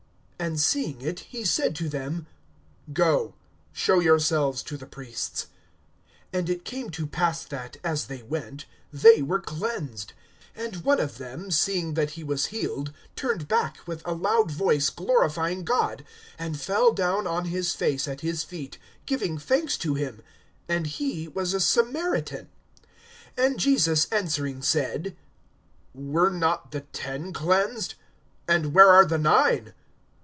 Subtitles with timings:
[0.41, 2.25] (14)And seeing it, he said to them:
[2.91, 3.35] Go,
[3.71, 5.49] show yourselves to the priests.
[6.33, 10.13] And it came to pass that, as they went, they were cleansed.
[10.57, 14.89] (15)And one of them, seeing that he was healed, turned back, with a loud voice
[14.89, 16.03] glorifying God,
[16.39, 20.23] (16)and fell down on his face at his feet, giving thanks to him;
[20.67, 22.49] and he was a Samaritan.
[23.37, 25.15] (17)And Jesus answering said:
[25.93, 27.93] Were not the ten cleansed?
[28.47, 29.75] And where are the nine?